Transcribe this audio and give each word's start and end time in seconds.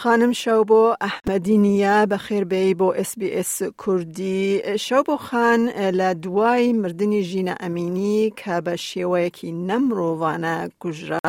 خانم 0.00 0.32
شەو 0.42 0.60
بۆ 0.70 0.82
ئەحمەدی 1.04 1.56
نیە 1.64 1.98
بە 2.10 2.18
خێربەی 2.26 2.72
بۆ 2.80 2.88
SسBS 3.10 3.52
کوردی 3.82 4.42
شەو 4.86 5.02
بۆ 5.08 5.16
خان 5.26 5.60
لە 5.98 6.08
دوای 6.24 6.72
مردنی 6.82 7.22
ژینە 7.30 7.54
ئەمینی 7.62 8.20
کە 8.40 8.54
بە 8.66 8.74
شێوەیەکی 8.88 9.50
نەمرۆڤانە 9.68 10.56
کوژرا 10.82 11.28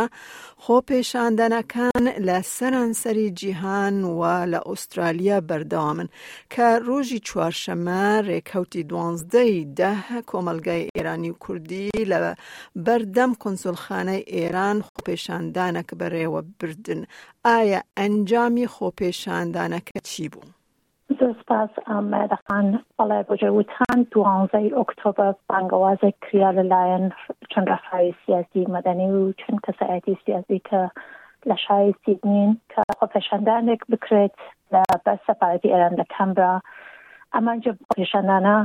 خۆ 0.63 0.75
پێشاندانەکان 0.89 2.03
لە 2.27 2.37
سەرانسەری 2.55 3.27
جیهان 3.39 3.95
و 4.03 4.21
لە 4.51 4.59
ئوسترالیا 4.69 5.39
بەردەوامن 5.49 6.07
کە 6.53 6.67
ڕۆژی 6.87 7.19
چوارشەمە 7.27 8.03
ڕێکەوتی 8.27 8.83
دوانزدەی 8.89 9.53
ده 9.79 9.91
کۆمەلگای 10.29 10.87
ئێرانی 10.95 11.29
و 11.31 11.39
کوردی 11.43 11.89
لە 12.11 12.17
بەردەم 12.85 13.31
کنسولخانەی 13.43 14.27
ئێران 14.35 14.77
خۆپێشاندانەکە 15.07 15.93
بەڕێوە 16.01 16.41
بردن 16.59 17.01
ئایا 17.45 17.79
ئەنجامی 17.99 18.67
خۆپێشاندانەکە 18.75 19.99
چی 20.09 20.25
بوو؟ 20.33 20.49
دەسپاس 21.19 21.73
ئامەدەخان 21.89 22.67
بەڵێ 22.97 23.19
بژێ 23.29 23.49
وتان 23.57 23.99
دوانزەی 24.11 24.73
ئۆکتۆبر 24.77 25.31
بانگوازێک 25.49 26.15
کریا 26.25 26.49
لەلایەن 26.57 27.05
چەند 27.51 27.67
ڕەفاوی 27.71 28.17
سیاسی 28.23 28.63
مەدەنی 28.75 29.09
و 29.15 29.21
چەند 29.41 29.59
کەسەتی 29.65 30.19
سیاسی 30.25 30.59
کە 30.69 30.81
لە 31.49 31.55
شای 31.65 31.89
سیدنین 32.03 32.51
کە 32.71 32.81
خۆپێشاندانێک 32.99 33.81
بکرێت 33.91 34.33
لە 34.73 34.81
بەر 35.05 35.17
سەپارەتی 35.27 35.71
ئێران 35.73 35.93
لە 36.01 36.05
کەمبرا 36.13 36.55
ئەمانجە 37.33 37.71
پێشاندانە 37.95 38.57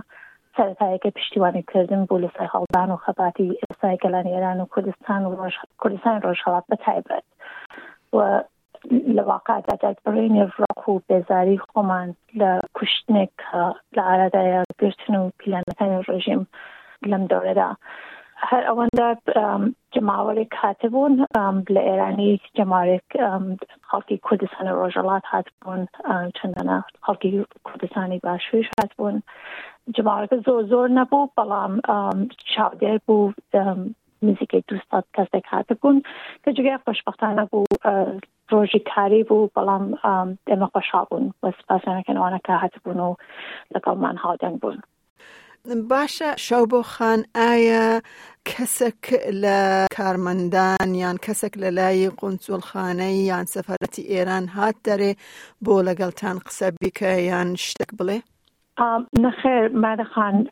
سەرتایەکە 0.57 1.11
پشتیوانی 1.17 1.65
کردن 1.73 2.03
بوو 2.07 2.23
لە 2.29 2.31
سای 2.37 2.49
هەڵدان 2.55 2.89
و 2.91 3.03
خەباتی 3.05 3.57
ئێستای 3.63 3.99
گەلان 4.05 4.27
ئێران 4.33 4.59
و 4.61 4.71
کوردستان 4.75 5.23
و 5.25 5.51
کوردستان 5.83 6.17
ڕۆژهڵات 6.25 6.65
بەتایبەت 6.73 7.25
و 8.13 8.41
لە 9.17 9.23
واقعات 9.31 9.97
بڕینی 10.05 10.49
ڕق 10.61 10.83
و 10.89 11.01
بێزاری 11.09 11.59
خۆمان 11.69 12.09
لە 12.41 12.51
کوشتنێک 12.77 13.35
لە 13.97 14.03
ئارادایە 14.09 14.61
گرتن 14.81 15.15
و 15.21 15.25
پیلانەکانی 15.41 16.05
ڕژیم 16.11 16.43
لەم 17.11 17.25
دەورەدا 17.31 17.71
هەر 18.51 18.63
ئەوەندا 18.69 19.09
جماوەێک 19.95 20.53
هاتبوون 20.63 21.13
لە 21.75 21.81
ئێرانی 21.89 22.33
جمارێک 22.59 23.07
خەڵکی 23.89 24.19
کوردستان 24.27 24.67
ڕۆژەڵات 24.79 25.25
هاتبوون 25.33 25.83
چندەنە 26.37 26.79
خەڵکی 27.05 27.31
کوردستانی 27.67 28.19
باشویش 28.25 28.69
هاتبوون 28.81 29.17
جمارەکە 29.97 30.37
زۆر 30.47 30.63
زۆر 30.73 30.89
نەبوو 30.99 31.31
بەڵام 31.39 31.73
چاودێر 32.53 32.99
بوو 33.07 33.33
نزیکەی 34.29 34.65
دوستات 34.69 35.05
کەسێک 35.17 35.47
هاتە 35.53 35.75
بوون 35.81 35.97
کە 36.45 36.51
جگە 36.57 36.75
خۆشبختانە 36.87 37.45
بوو 37.51 37.67
ڕۆژی 38.51 38.81
کاری 38.95 39.23
بوو 39.29 39.51
بەڵام 39.57 39.85
ئێمە 40.51 40.67
خۆشا 40.73 41.03
بوون 41.11 41.27
بە 41.43 41.49
سپاسەکەنەوەەکە 41.61 42.53
هاتبوون 42.63 42.99
و 43.01 43.17
لەگەڵمان 43.75 44.17
هاودەنگ 44.25 44.57
بوون. 44.63 44.81
باشە 45.91 46.31
شەو 46.47 46.65
بۆ 46.71 46.81
خان 46.93 47.21
ئایا 47.37 47.87
کەسێک 48.51 49.03
لە 49.43 49.59
کارمەندان 49.99 50.89
یان 51.03 51.17
کەسێک 51.27 51.55
لە 51.63 51.69
لای 51.79 52.09
قونسڵخانەی 52.21 53.27
یان 53.31 53.45
سەفەتی 53.55 54.05
ئێران 54.13 54.47
هات 54.57 54.77
دەرێ 54.89 55.13
بۆ 55.65 55.75
لەگەڵتان 55.89 56.37
قسە 56.47 56.69
بیکە 56.81 57.13
یان 57.31 57.49
شتێک 57.67 57.91
بڵێ؟ 57.99 58.19
نخیر 59.19 59.69
مرد 59.69 60.03
خان 60.03 60.49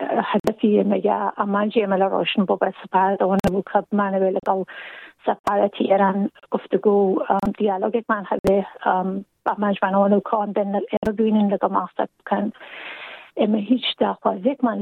هدفی 0.00 0.82
میگه 0.82 1.40
امان 1.40 1.68
جیمل 1.68 2.02
روشن 2.02 2.44
بابا 2.44 2.66
سپارت 2.70 2.90
بعد 3.20 3.22
اون 3.22 3.38
بو 3.52 3.62
کب 3.74 3.84
به 3.90 4.02
لگو 4.04 4.64
بله 4.64 4.66
سفارتی 5.26 5.84
ایران 5.84 6.30
گفتگو 6.50 7.22
دیالوگ 7.58 8.02
من 8.08 8.26
با 9.44 9.54
با 9.58 9.72
جمان 9.72 9.94
اونو 9.94 10.20
کان 10.20 10.52
بین 10.52 10.82
این 11.36 11.52
لگو 11.52 11.74
مخصد 11.74 12.08
بکن 12.26 12.52
اما 13.36 13.58
هیچ 13.58 13.84
دقوازیک 14.00 14.64
من 14.64 14.78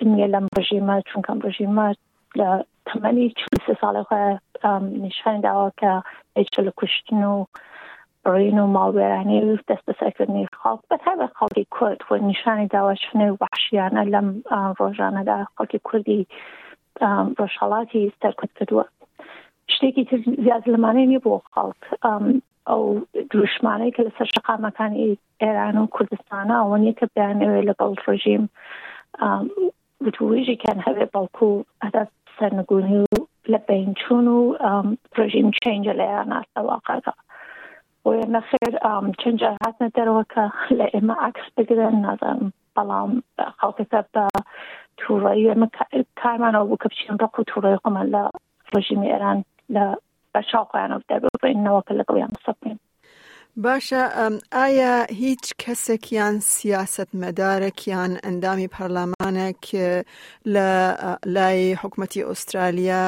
لنگه 0.00 0.26
لن 0.26 0.46
رژیمه 0.58 1.02
چون 1.12 1.22
کم 1.22 1.40
رژیمه 1.48 1.96
ل 2.36 2.58
تمامی 2.86 3.34
چون 3.36 3.76
ساله 3.80 4.02
خواه 4.02 4.40
نشان 4.82 5.40
دعا 5.40 5.70
که 5.70 6.02
ایچه 6.36 6.62
لکشتنو 6.62 7.44
برین 8.24 8.58
و 8.58 8.66
ماڵوێرانی 8.76 9.38
وست 9.44 9.66
دەست 9.70 9.84
بەسەرکردنی 9.90 10.46
خەڵک 10.60 10.82
بەتابە 10.90 11.26
خەڵکی 11.38 11.66
کورد 11.76 12.00
و 12.10 12.16
نیشانی 12.26 12.66
داواشنێ 12.74 13.28
وحشیانە 13.40 14.02
لەم 14.14 14.28
ڕۆژانەدا 14.80 15.38
خەڵکی 15.56 15.80
کوردی 15.88 16.22
ڕۆژهڵاتی 17.38 18.12
سەرکرد 18.20 18.52
کردووە 18.58 18.84
شتێکی 19.74 20.04
تر 20.10 20.18
زیاد 20.44 20.64
لەمانەی 20.72 21.06
نیە 21.10 21.20
بۆ 21.26 21.34
خەڵک 21.54 21.80
ئەو 22.68 22.82
دروشمانەی 23.30 23.92
کە 23.94 24.02
لەسەر 24.06 24.28
شقامەکانی 24.34 25.08
ئێران 25.42 25.76
و 25.78 25.90
کوردستانە 25.94 26.54
ئەوەنیە 26.60 26.94
کە 26.98 27.06
بیانەوێ 27.14 27.60
لە 27.68 27.74
بەڵ 27.80 27.92
ڕژیم 28.06 28.44
وتوژی 30.04 30.56
کەن 30.62 30.78
هەوێ 30.86 31.04
بەڵکو 31.14 31.44
و 31.54 31.64
ئەدا 31.82 32.02
سەرنگونی 32.38 32.98
و 33.04 33.12
لە 33.52 33.58
بینچون 33.68 34.26
و 34.36 34.40
ڕژیم 35.18 35.48
چنجە 35.62 35.94
لەیان 36.00 36.26
ناستەواقەکە 36.32 37.14
و 38.06 38.10
خێر 38.48 38.74
ام 38.94 39.06
هاتنە 39.64 39.88
دەرەوە 39.98 40.24
کە 40.32 40.44
لە 40.78 40.86
ئێمە 40.92 41.14
عکس 41.28 41.44
بگیرن 41.56 41.94
نازانم 42.06 42.48
تا 43.38 43.44
خەڵکەکە 43.58 44.00
بە 44.14 44.24
تووڕی 45.00 45.46
ئێمە 45.50 45.68
کارمانەوە 46.20 46.66
بوو 46.68 46.80
کە 46.82 46.88
بچین 46.92 47.16
ڕق 47.22 47.34
و 47.38 47.44
لا 47.66 47.76
قمان 47.84 48.06
لە 48.14 48.22
ڕژیمی 48.74 49.10
ئێران 49.12 49.38
لە 49.74 49.84
بە 50.32 50.40
چاوقیانە 50.50 50.96
باشە 53.60 54.02
ئایا 54.52 55.06
هیچ 55.20 55.42
کەسێکیان 55.62 56.34
سیاست 56.54 57.10
مەدارێکیان 57.20 58.12
ئەندامی 58.24 58.68
پەرلەمانێک 58.74 59.64
لە 60.54 60.68
لای 61.34 61.60
حکوومەتتی 61.80 62.22
ئوسترالیا 62.28 63.04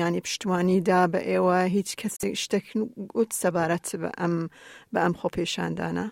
ینی 0.00 0.20
پشتوانیدا 0.24 1.00
بە 1.12 1.18
ئێوە 1.30 1.58
هیچ 1.74 1.88
کەسێک 2.00 2.32
شتێک 2.44 2.64
گوت 3.12 3.30
سەبارەت 3.42 3.86
بە 4.00 4.10
ئەم 4.20 4.34
بە 4.92 4.98
ئەم 5.04 5.14
خۆپێشاندانە 5.20 6.06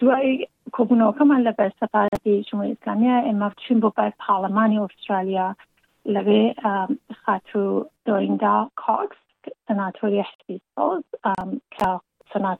دوای 0.00 0.32
کۆبوونەوەکەمان 0.74 1.40
لە 1.48 1.52
بەر 1.58 1.70
سەفاەتی 1.80 2.44
ژموی 2.48 2.74
ئسلامیا 2.76 3.16
ئێمە 3.26 3.48
بچین 3.52 3.78
بۆ 3.82 3.88
بەر 3.98 4.10
پارلەمانی 4.24 4.78
ئوسترالیا 4.82 5.48
لەوێ 6.14 6.42
خاتو 7.22 7.64
دۆیندا 8.06 8.56
کاکس 8.82 9.20
سەناتۆری 9.66 10.22
حسی 10.28 10.56
سۆز 10.76 11.04
کە 11.74 11.90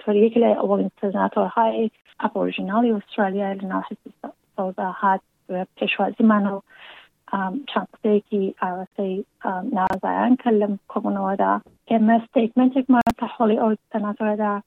یکی 0.08 0.44
اولین 0.44 0.90
سناتور 1.00 1.46
های 1.46 1.90
ابوریجینال 2.20 2.84
استرالیا 2.94 3.52
لناحی 3.52 3.96
سوزا 4.56 4.94
هست 4.98 5.22
پیشوازی 5.76 6.24
منو 6.24 6.60
چند 7.74 7.88
که 8.02 8.54
عرصه 8.62 9.24
نازایان 9.72 10.36
کلم 10.36 10.78
کمونو 10.88 11.36
دا 11.36 11.60
اما 11.88 12.18
ستیتمنت 12.26 12.76
یک 12.76 12.90
مرد 12.90 13.14
تحولی 13.18 13.58
او 13.58 13.74
سناتور 13.92 14.36
دا 14.36 14.62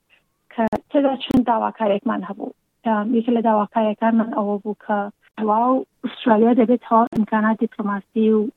که 0.55 0.65
تیزا 0.89 1.15
چند 1.15 1.45
دواکار 1.45 1.91
یک 1.95 2.07
من 2.07 2.23
هبو 2.23 2.51
یکی 3.11 3.31
لدواکار 3.31 3.91
یک 3.91 4.03
من 4.03 4.33
او 4.33 4.57
بو 4.57 4.75
که 4.87 5.11
واو 5.43 5.85
استرالیا 6.03 6.53
دا 6.53 6.65
بیت 6.65 6.83
ها 6.83 7.07
امکانات 7.17 7.57
دیپلوماسی 7.59 8.29
و 8.29 8.47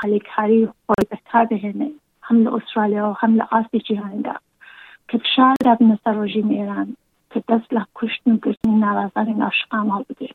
حالی 0.00 0.18
کاری 0.36 0.66
خوی 0.86 1.06
بهتر 1.10 1.44
بهنه 1.44 1.90
هم 2.22 2.46
استرالیا 2.54 3.10
و 3.10 3.12
هم 3.12 3.34
لآسی 3.34 3.78
جهانی 3.88 4.22
دا 4.22 4.32
کتشال 5.10 5.54
در 5.64 5.76
نسروژین 5.80 6.50
ایران 6.50 6.96
که 7.30 7.42
دست 7.48 7.72
له 7.72 7.86
کشتن 7.94 8.38
نوازن 8.66 9.26
این 9.26 9.42
اشقام 9.42 9.88
ها 9.88 10.04
بوده 10.08 10.28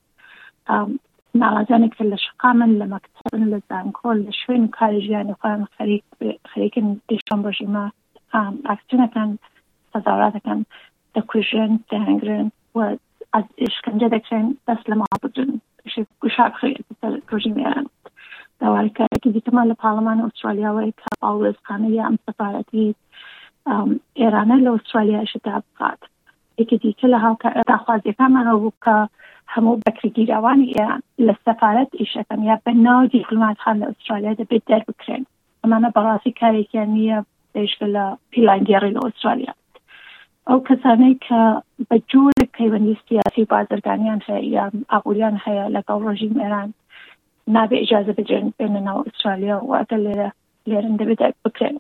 نوازن 1.35 1.87
که 1.87 2.03
لشقام 2.03 2.63
لمکتب 2.63 3.33
لزنکول 3.35 4.17
لشوین 4.17 4.67
کارجیان 4.67 5.33
خواهم 5.33 5.67
خریک 5.77 6.03
خریکن 6.53 7.01
دیشان 7.07 7.41
باشی 7.41 7.65
ما 7.65 7.91
اکسیون 8.65 9.07
کن 9.07 9.37
تظاهرات 9.93 10.43
کن 10.43 10.65
دکوشن 11.15 11.79
دهنگرن 11.89 12.51
و 12.75 12.79
از 13.33 13.43
اشکنجه 13.57 14.07
دکشن 14.09 14.57
دست 14.67 14.89
لما 14.89 15.05
بودن 15.21 15.61
گوشاب 16.21 16.53
خیلی 16.53 16.83
روژیم 17.29 17.55
ایران 17.57 17.87
دوار 18.59 18.87
که 18.87 19.05
دیگه 19.23 19.49
ما 19.53 19.63
لپارلمان 19.63 20.21
استرالیا 20.21 20.75
و 20.75 20.85
که 20.85 20.91
باوز 21.21 21.55
خانه 21.63 21.89
یا 21.89 22.05
امسفارتی 22.05 22.95
ئێرانە 24.19 24.57
لە 24.65 24.69
ئوسترالیاشدا 24.73 25.55
بقات 25.67 26.01
یکی 26.61 26.77
دیکە 26.83 27.05
لە 27.13 27.17
هاوکە 27.25 27.49
داخوازیەکانمان 27.73 28.47
بوو 28.61 28.73
کە 28.85 28.95
هەموو 29.53 29.81
بەکرگیراوانی 29.85 30.71
ئێران 30.75 31.01
لە 31.27 31.33
سەفاەت 31.45 31.89
ئیشەکەم 32.01 32.41
یا 32.49 32.55
بە 32.65 32.71
ناو 32.87 33.01
دیفلماتخان 33.15 33.75
لە 33.81 33.85
ئوسترالیا 33.89 34.33
دەبێت 34.41 34.63
دەربکرێن 34.71 35.23
ئەمانە 35.61 35.89
بەڕاستی 35.95 36.37
کارێکیان 36.41 36.89
نییە 36.97 37.17
پێشگە 37.53 37.87
لە 37.95 38.05
پیلانگێڕی 38.31 38.93
لە 38.95 38.99
ئوسترالیا 39.05 39.53
ئەو 40.47 40.59
کەسانەی 40.67 41.15
کە 41.25 41.41
بە 41.89 41.95
جوورێک 42.11 42.49
پەیوەندی 42.57 42.97
سیاسی 43.07 43.43
بازرگانیان 43.53 44.19
هەیە 44.27 44.43
یا 44.57 44.65
ئابوووریان 44.91 45.35
هەیە 45.45 45.65
لەگەڵ 45.75 45.99
ڕژیم 46.09 46.33
ئێران 46.43 46.69
نابێ 47.55 47.77
ئجازە 47.85 48.13
بجێن 48.19 48.45
بێنەوە 48.57 49.01
ئوسترالیا 49.05 49.57
واتە 49.71 49.97
لێرە 50.05 50.29
لێرن 50.69 50.93
دەبێت 50.99 51.21
بکرێن 51.45 51.77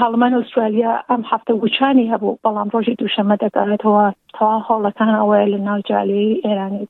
پارلمان 0.00 0.34
ئوسترالیا 0.36 0.92
ئەم 1.10 1.22
هەفتە 1.30 1.52
گوچانی 1.62 2.10
هەبوو 2.12 2.38
بەڵام 2.44 2.68
ڕۆژی 2.74 2.98
دووشەمە 3.00 3.34
دەگەڕێتەوە 3.44 4.06
تا 4.36 4.48
هەوڵەکان 4.68 5.10
ئەوەیە 5.18 5.46
لە 5.54 5.58
ناوجاالی 5.68 6.40
ئێرانی 6.44 6.82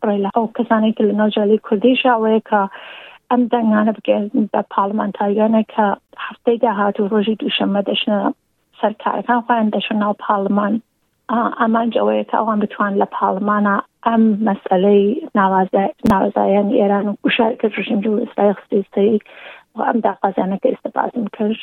بڕێ 0.00 0.16
لە 0.24 0.30
ئەو 0.36 0.46
کەسانێک 0.56 0.96
لە 1.08 1.12
ناوجاالی 1.20 1.62
کوردیش 1.66 2.00
ئەوەیە 2.12 2.40
کە 2.50 2.60
ئەم 3.30 3.40
دەنگانە 3.52 3.92
بگەن 3.98 4.24
بە 4.52 4.60
پارلمانتاریانە 4.74 5.62
کە 5.72 5.86
هەفتەی 6.26 6.56
داهات 6.64 6.96
و 7.00 7.08
ڕۆژی 7.12 7.38
دووشەمە 7.40 7.80
دەشنە 7.88 8.18
سەرکارەکان 8.80 9.40
خۆیان 9.46 9.68
دەشن 9.76 9.96
ناو 10.04 10.12
پارلمان 10.28 10.72
ئامانجەوەیە 11.60 12.24
کە 12.30 12.36
ئەوان 12.40 12.58
بتوان 12.64 12.92
لە 13.02 13.06
پارلمانە 13.18 13.76
ئەم 14.06 14.22
مەسلەی 14.46 15.02
ناوازایان 16.12 16.68
ئێران 16.78 17.06
و 17.10 17.16
گوشار 17.24 17.52
کە 17.60 17.66
ژیم 17.86 18.00
و 18.12 18.20
ئسرائیل 18.24 18.54
خستیستەی 18.58 19.18
ئەم 19.86 19.98
داخوازانە 20.06 20.56
کە 20.62 20.68
ئێستا 20.70 20.90
بازم 20.96 21.24
کرد 21.36 21.60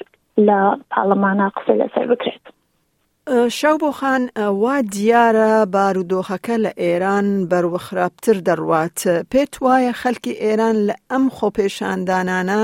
لە 0.48 0.60
پاڵەمانە 0.92 1.48
قسە 1.58 1.74
لەسەر 1.82 2.06
بکرێت. 2.12 2.46
شەو 3.60 3.76
بۆ 3.82 3.90
خان 4.00 4.24
وا 4.64 4.76
دیارە 4.96 5.52
بارودۆخەکە 5.76 6.56
لە 6.66 6.72
ئێران 6.84 7.28
بەروەخراپتر 7.50 8.38
دەڕوات 8.48 8.98
پێت 9.32 9.54
وایە 9.64 9.94
خەلکی 10.02 10.34
ئێران 10.44 10.76
لە 10.90 10.96
ئەم 11.12 11.24
خۆپێشاندانانە 11.38 12.62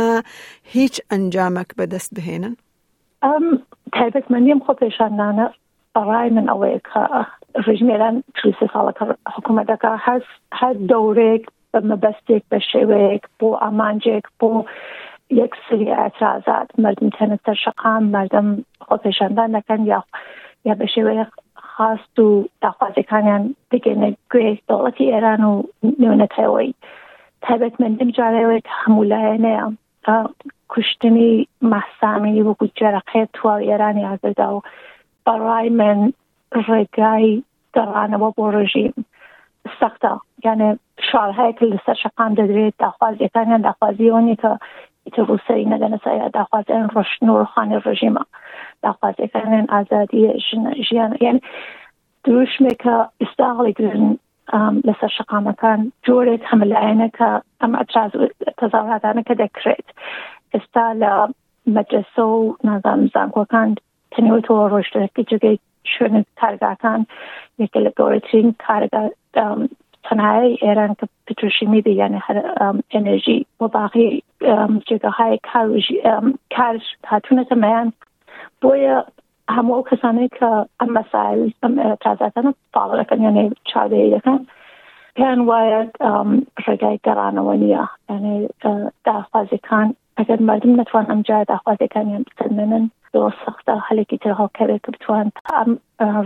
هیچ 0.76 0.96
ئەنجامەک 1.12 1.70
بەدەست 1.78 2.12
بهێنن 2.16 2.56
ئەم 3.26 3.46
تایبەتمەندیم 3.96 4.60
خۆپێشاندانە 4.66 5.46
ڕای 6.08 6.30
من 6.38 6.46
ئەوەیە 6.52 6.80
کە 6.90 7.02
ڕژمێران 7.68 8.16
چسە 8.38 8.66
ساڵەکە 8.74 9.06
حکوومەتەکە 9.34 9.92
هەر 10.06 10.22
هەر 10.60 10.76
دەورێک 10.92 11.44
مەبەستێک 11.90 12.44
بە 12.52 12.58
شێوەیەک 12.72 13.24
بۆ 13.40 13.48
ئامانجێک 13.62 14.26
بۆ 14.40 14.50
یک 15.30 15.52
سری 15.70 15.92
اعتراضات 15.92 16.70
مردم 16.80 17.10
تنه 17.10 17.40
شقام 17.66 18.04
مردم 18.04 18.64
خۆپێشاندان 18.82 19.50
نکن 19.56 19.86
یا 19.86 20.04
یا 20.66 20.76
بە 20.76 20.88
خاص 21.56 22.00
خاست 22.14 22.20
و 22.20 22.48
کنین 23.10 23.56
بگەنە 23.74 24.10
گوێ 24.34 24.52
دەوڵەتی 24.72 25.12
ئێران 25.14 25.42
و 25.44 25.64
نونه 26.00 26.28
تایوی 26.28 26.74
تایبت 27.42 27.76
هەمولایەنەیە 28.86 29.66
کوشتنی 30.72 31.48
مەسامی 31.72 32.44
وەکو 32.48 32.66
جەرەقەیە 32.80 33.28
تواو 33.34 33.60
ئێرانی 33.68 34.06
محسامی 34.06 34.56
و 34.56 34.62
برای 35.26 35.70
من 35.70 36.00
ڕێگای 36.68 37.44
دەڕانەوە 37.78 38.30
بۆ 38.38 38.46
ڕژیم 38.58 38.94
سەختە 39.80 40.14
یانە 40.46 40.70
یعنی 41.14 41.54
که 41.58 41.66
لەسەر 41.66 41.98
شقام 42.04 42.32
دەدرێت 42.40 42.74
داخوازیەکانیان 42.80 43.66
اونی 44.12 44.36
که 44.36 44.52
تروسری 45.12 45.66
ندن 45.66 45.98
سایا 45.98 46.28
دا 46.28 46.44
خواست 46.44 46.70
این 46.70 46.90
روش 46.90 47.08
نور 47.22 47.44
خان 47.44 47.82
رژیما 47.86 48.26
دا 48.84 48.92
خواست 48.94 49.20
اکنین 49.20 49.66
ازادی 49.70 50.44
جن 50.92 51.16
یعنی 51.22 51.42
دروش 52.24 52.62
می 52.62 52.76
که 52.76 53.06
استاغلی 53.22 53.74
گرن 53.74 54.18
لسا 54.84 55.08
شقامکان 55.08 55.92
جورت 56.04 56.40
هم 56.44 56.64
لعنه 56.64 57.10
که 57.18 57.42
هم 57.62 57.76
اتراز 57.76 58.12
تظاهراتانه 58.58 59.24
که 59.24 59.78
استال 60.54 60.98
مدرسه 60.98 61.34
مجلسو 61.68 62.58
نظام 62.64 63.12
زنگو 63.14 63.46
کن 63.46 63.76
تنیو 64.12 64.40
تو 64.40 64.68
روش 64.68 64.90
که 64.92 65.24
جگه 65.24 65.60
شونه 65.84 66.26
کارگا 66.42 66.76
کن 66.82 67.06
یکی 67.60 67.80
لگورترین 67.80 68.56
کارگا 68.68 69.10
تنهای 70.04 70.58
ایران 70.62 70.94
که 71.00 71.08
پیتروشی 71.26 71.66
می 71.66 71.82
دی 71.82 71.92
یعنی 71.92 72.20
هر 72.24 72.44
انرژی 72.92 73.46
و 73.62 73.68
باقی 73.68 74.23
جێگەهای 74.88 75.40
کار 76.56 76.76
هاتوونەتە 77.10 77.56
مەیان 77.64 77.88
بۆیە 78.62 78.96
هەموو 79.56 79.76
ئەو 79.76 79.88
کەسانەی 79.90 80.30
کە 80.38 80.50
ئەم 80.80 80.90
مەسایل 80.98 81.42
تازاتانە 82.04 82.52
پاڵەکەن 82.76 83.20
یانەی 83.26 83.50
چاودێریەکان 83.72 84.42
پێیان 85.16 85.40
وایە 85.50 85.82
ڕێگای 86.66 86.98
گەڕانەوە 87.06 87.54
نییە 87.64 87.84
اه، 88.12 88.88
داخوازەکان 89.08 89.88
ئەگەر 90.20 90.40
مردم 90.50 90.74
نتوان 90.82 91.06
ئەم 91.12 91.22
جای 91.28 91.44
داخوازەکانیان 91.52 92.24
بتەنێنن 92.28 92.86
دۆ 93.14 93.22
سەختە 93.42 93.76
هەلێکی 93.88 94.18
ترهاوکەوێت 94.24 94.82
کە 94.86 94.92
بتوان 94.96 95.28
ئەم 95.56 95.72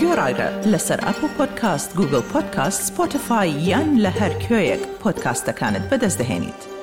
Görajda 0.00 0.48
لەسەر 0.72 0.98
ئەپ 1.06 1.20
و 1.24 1.28
پۆدکاست 1.36 1.94
گوگل 1.96 2.22
پۆدکاست 2.32 2.80
سپۆتفاای 2.88 3.48
یان 3.68 3.88
لە 4.04 4.10
هەر 4.20 4.32
کوێیەک 4.44 4.82
پۆدکاستەکانت 5.02 5.84
بەدەستدەێنیت. 5.90 6.75